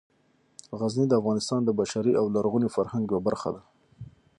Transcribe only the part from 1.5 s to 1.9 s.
د